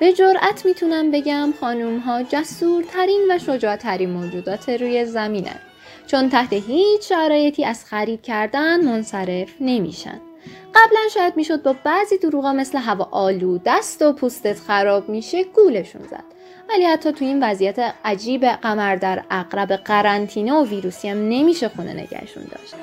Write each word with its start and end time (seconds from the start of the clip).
قطع 0.00 0.68
می‌تونم 0.68 1.10
بگم 1.10 1.54
خانوم 1.60 1.98
ها 1.98 2.22
جسورترین 2.22 3.20
و 3.30 3.38
شجاعترین 3.38 4.10
موجودات 4.10 4.68
روی 4.68 5.04
زمینن. 5.04 5.58
چون 6.06 6.28
تحت 6.28 6.52
هیچ 6.52 7.08
شرایطی 7.08 7.64
از 7.64 7.84
خرید 7.84 8.22
کردن 8.22 8.84
منصرف 8.84 9.48
نمیشن. 9.60 10.20
قبلا 10.74 11.00
شاید 11.14 11.36
می‌شد 11.36 11.62
با 11.62 11.74
بعضی 11.84 12.18
دروغا 12.18 12.52
مثل 12.52 12.78
هوا 12.78 13.08
آلو 13.10 13.58
دست 13.66 14.02
و 14.02 14.12
پوستت 14.12 14.58
خراب 14.58 15.08
میشه 15.08 15.44
گولشون 15.44 16.02
زد. 16.02 16.24
ولی 16.68 16.84
حتی 16.84 17.12
تو 17.12 17.24
این 17.24 17.42
وضعیت 17.42 17.94
عجیب 18.04 18.46
قمر 18.46 18.96
در 18.96 19.24
اقرب 19.30 19.72
قرنطینه 19.72 20.52
و 20.52 20.64
ویروسی 20.64 21.08
هم 21.08 21.28
نمیشه 21.28 21.68
خونه 21.68 21.92
نگهشون 21.92 22.44
داشت. 22.44 22.74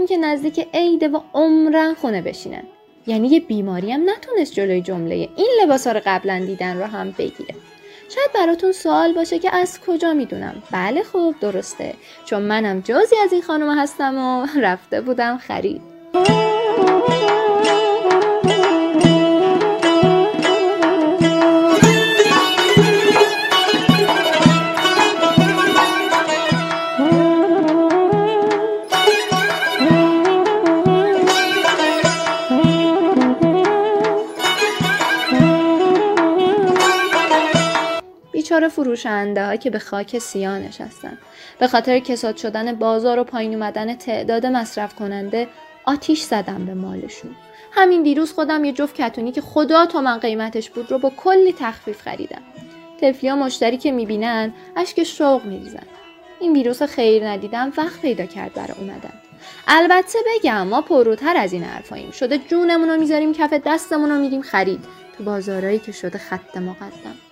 هم 0.00 0.06
که 0.06 0.16
نزدیک 0.16 0.68
عیده 0.74 1.08
و 1.08 1.20
عمرن 1.34 1.94
خونه 1.94 2.22
بشینن. 2.22 2.62
یعنی 3.06 3.28
یه 3.28 3.40
بیماری 3.40 3.92
هم 3.92 4.10
نتونست 4.10 4.52
جلوی 4.52 4.80
جمله 4.80 5.14
این 5.14 5.48
لباسا 5.62 5.92
رو 5.92 6.00
قبلا 6.06 6.38
دیدن 6.46 6.78
رو 6.78 6.84
هم 6.84 7.10
بگیره. 7.10 7.54
شاید 8.14 8.32
براتون 8.34 8.72
سوال 8.72 9.12
باشه 9.12 9.38
که 9.38 9.56
از 9.56 9.80
کجا 9.80 10.14
می‌دونم. 10.14 10.62
بله 10.70 11.02
خوب 11.02 11.34
درسته. 11.40 11.94
چون 12.24 12.42
منم 12.42 12.80
جزی 12.80 13.16
از 13.24 13.32
این 13.32 13.42
خانم 13.42 13.78
هستم 13.78 14.18
و 14.18 14.46
رفته 14.60 15.00
بودم 15.00 15.38
خرید. 15.38 15.80
بیچاره 38.50 38.68
فروشنده 38.68 39.46
ها 39.46 39.56
که 39.56 39.70
به 39.70 39.78
خاک 39.78 40.18
سیاه 40.18 40.58
نشستن. 40.58 41.18
به 41.58 41.68
خاطر 41.68 41.98
کساد 41.98 42.36
شدن 42.36 42.74
بازار 42.74 43.18
و 43.18 43.24
پایین 43.24 43.54
اومدن 43.54 43.94
تعداد 43.94 44.46
مصرف 44.46 44.94
کننده 44.94 45.48
آتیش 45.84 46.22
زدم 46.22 46.64
به 46.66 46.74
مالشون. 46.74 47.30
همین 47.72 48.02
دیروز 48.02 48.32
خودم 48.32 48.64
یه 48.64 48.72
جفت 48.72 48.94
کتونی 48.94 49.32
که 49.32 49.40
خدا 49.40 49.86
تا 49.86 50.00
من 50.00 50.18
قیمتش 50.18 50.70
بود 50.70 50.90
رو 50.90 50.98
با 50.98 51.12
کلی 51.16 51.52
تخفیف 51.52 52.02
خریدم. 52.02 52.42
تفلیا 53.00 53.36
مشتری 53.36 53.76
که 53.76 53.92
می‌بینن 53.92 54.52
اشک 54.76 55.04
شوق 55.04 55.44
میریزن. 55.44 55.86
این 56.40 56.52
ویروس 56.52 56.82
خیر 56.82 57.28
ندیدم 57.28 57.72
وقت 57.76 58.00
پیدا 58.00 58.26
کرد 58.26 58.54
برای 58.54 58.78
اومدن. 58.78 59.12
البته 59.68 60.18
بگم 60.26 60.66
ما 60.66 60.82
پروتر 60.82 61.36
از 61.36 61.52
این 61.52 61.64
حرفاییم. 61.64 62.10
شده 62.10 62.38
جونمون 62.38 62.88
رو 62.88 62.96
می‌ذاریم 62.96 63.32
کف 63.32 63.52
دستمون 63.66 64.10
رو 64.10 64.18
میریم 64.18 64.42
خرید. 64.42 64.84
تو 65.18 65.24
بازارایی 65.24 65.78
که 65.78 65.92
شده 65.92 66.18
خط 66.18 66.56
مقدم. 66.56 67.29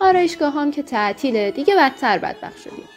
آرایشگاه 0.00 0.54
هم 0.54 0.70
که 0.70 0.82
تعطیله 0.82 1.50
دیگه 1.50 1.76
بدتر 1.76 2.18
بدبخ 2.18 2.56
شدیم. 2.58 2.88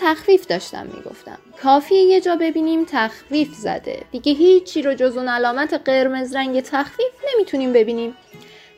تخفیف 0.00 0.46
داشتم 0.46 0.86
می‌گفتم. 0.86 1.38
کافیه 1.62 1.98
یه 1.98 2.20
جا 2.20 2.36
ببینیم 2.36 2.84
تخفیف 2.84 3.54
زده. 3.54 4.02
دیگه 4.12 4.32
هیچی 4.32 4.82
رو 4.82 4.94
جز 4.94 5.16
اون 5.16 5.28
علامت 5.28 5.74
قرمز 5.74 6.36
رنگ 6.36 6.60
تخفیف 6.60 7.12
نمی‌تونیم 7.34 7.72
ببینیم. 7.72 8.14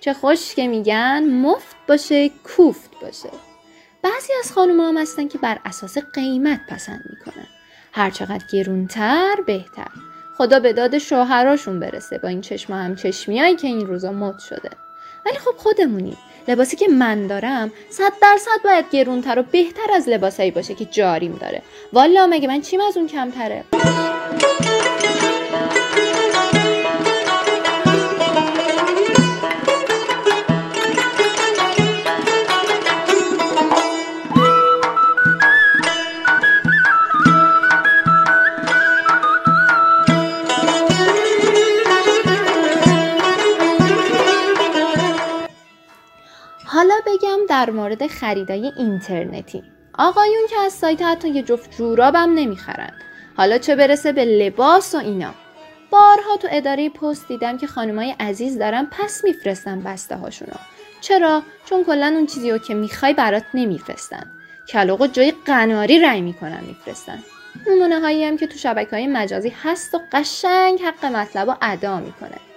چه 0.00 0.12
خوش 0.12 0.54
که 0.54 0.68
میگن 0.68 1.24
مفت 1.24 1.76
باشه 1.88 2.28
کوفت 2.28 2.90
باشه. 3.02 3.30
بعضی 4.02 4.32
از 4.44 4.52
خانوما 4.52 4.88
هم 4.88 4.96
هستن 4.96 5.28
که 5.28 5.38
بر 5.38 5.58
اساس 5.64 5.98
قیمت 5.98 6.60
پسند 6.68 7.04
می‌کنن. 7.10 7.46
هرچقدر 7.92 8.44
گرونتر 8.52 9.36
بهتر. 9.46 9.88
خدا 10.36 10.60
به 10.60 10.72
داد 10.72 10.98
شوهراشون 10.98 11.80
برسه 11.80 12.18
با 12.18 12.28
این 12.28 12.40
چشم 12.40 12.72
هم 12.72 12.96
چشمیایی 12.96 13.56
که 13.56 13.66
این 13.66 13.86
روزا 13.86 14.12
مد 14.12 14.38
شده. 14.38 14.70
ولی 15.26 15.38
خب 15.38 15.54
خودمونیم. 15.56 16.16
لباسی 16.48 16.76
که 16.76 16.88
من 16.88 17.26
دارم 17.26 17.72
صد 17.90 18.12
درصد 18.22 18.62
باید 18.64 18.84
گرونتر 18.90 19.38
و 19.38 19.42
بهتر 19.42 19.92
از 19.94 20.08
لباسایی 20.08 20.50
باشه 20.50 20.74
که 20.74 20.84
جاریم 20.84 21.38
داره. 21.40 21.62
والا 21.92 22.26
مگه 22.26 22.48
من 22.48 22.60
چیم 22.60 22.80
از 22.80 22.96
اون 22.96 23.06
کمتره؟ 23.06 23.64
در 47.50 47.70
مورد 47.70 48.06
خریدای 48.06 48.72
اینترنتی. 48.76 49.62
آقایون 49.94 50.46
که 50.50 50.56
از 50.60 50.72
سایت 50.72 51.02
حتی 51.02 51.28
یه 51.28 51.42
جفت 51.42 51.76
جورابم 51.76 52.32
نمی‌خرن. 52.34 52.90
حالا 53.36 53.58
چه 53.58 53.76
برسه 53.76 54.12
به 54.12 54.24
لباس 54.24 54.94
و 54.94 54.98
اینا. 54.98 55.34
بارها 55.90 56.36
تو 56.36 56.48
اداره 56.50 56.88
پست 56.88 57.28
دیدم 57.28 57.58
که 57.58 57.66
خانمای 57.66 58.14
عزیز 58.20 58.58
دارن 58.58 58.88
پس 58.90 59.24
میفرستن 59.24 59.80
بسته 59.80 60.16
هاشونو 60.16 60.52
چرا؟ 61.00 61.42
چون 61.64 61.84
کلا 61.84 62.06
اون 62.06 62.26
چیزی 62.26 62.50
رو 62.50 62.58
که 62.58 62.74
می‌خوای 62.74 63.14
برات 63.14 63.44
نمیفرستن. 63.54 64.30
کلاغو 64.68 65.06
جای 65.06 65.32
قناری 65.46 66.00
رای 66.00 66.20
می‌کنن 66.20 66.60
میفرستن. 66.66 67.18
نمونه 67.66 68.00
هایی 68.00 68.24
هم 68.24 68.36
که 68.36 68.46
تو 68.46 68.58
شبکه 68.58 68.90
های 68.90 69.06
مجازی 69.06 69.52
هست 69.62 69.94
و 69.94 70.00
قشنگ 70.12 70.80
حق 70.80 71.04
مطلب 71.04 71.50
رو 71.50 71.56
ادا 71.62 72.00
می‌کنه. 72.00 72.49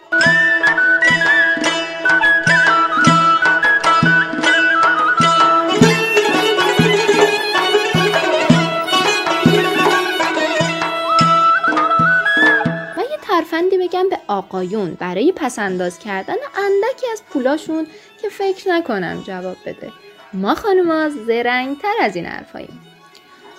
ترفندی 13.53 13.77
بگم 13.77 14.09
به 14.09 14.19
آقایون 14.27 14.97
برای 14.99 15.31
پسنداز 15.31 15.99
کردن 15.99 16.33
اندکی 16.57 17.07
از 17.11 17.23
پولاشون 17.29 17.87
که 18.21 18.29
فکر 18.29 18.69
نکنم 18.69 19.23
جواب 19.27 19.57
بده. 19.65 19.91
ما 20.33 20.55
خانوما 20.55 21.09
زرنگتر 21.09 21.93
از 22.01 22.15
این 22.15 22.25
حرفاییم. 22.25 22.81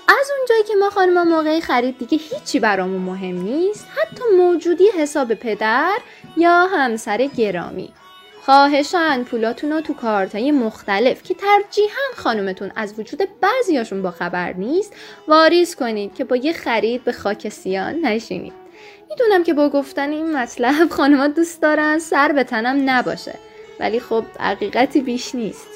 از 0.09 0.31
اونجایی 0.39 0.63
که 0.63 0.75
ما 0.75 0.91
خانوما 0.91 1.25
موقع 1.25 1.61
خرید 1.61 1.99
دیگه 1.99 2.19
هیچی 2.19 2.61
برامون 2.61 3.03
مهم 3.03 3.43
نیست 3.43 3.87
حتی 3.97 4.23
موجودی 4.37 4.85
حساب 4.99 5.35
پدر 5.35 5.99
یا 6.37 6.67
همسر 6.67 7.27
گرامی. 7.27 7.93
خواهشان 8.45 9.25
پولاتون 9.25 9.73
رو 9.73 9.81
تو 9.81 9.95
کارتای 9.95 10.53
مختلف 10.53 11.23
که 11.23 11.35
ترجیحاً 11.35 12.03
خانومتون 12.17 12.73
از 12.77 12.99
وجود 12.99 13.29
بعضیاشون 13.41 14.03
با 14.03 14.11
خبر 14.11 14.53
نیست 14.53 14.93
واریز 15.29 15.77
کنید 15.77 16.15
که 16.15 16.25
با 16.25 16.37
یه 16.37 16.53
خرید 16.53 17.05
به 17.05 17.13
خاک 17.13 17.49
سیان 17.49 17.95
نشینید. 17.95 18.64
می‌دونم 19.11 19.45
که 19.45 19.55
با 19.55 19.69
گفتن 19.69 20.11
این 20.11 20.37
مطلب 20.37 20.89
خانمها 20.91 21.29
دوست 21.29 21.63
دارن 21.63 21.99
سر 21.99 22.33
به 22.33 22.45
تنم 22.45 22.91
نباشه. 22.91 23.35
ولی 23.81 24.01
خب 24.01 24.25
حقیقتی 24.41 25.01
بیش 25.01 25.35
نیست. 25.35 25.69